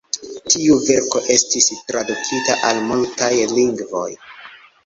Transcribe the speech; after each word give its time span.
Tiu 0.53 0.77
verko 0.85 1.19
estis 1.35 1.69
tradukita 1.91 2.57
al 2.71 2.81
multaj 2.93 3.33
lingvoj. 3.55 4.07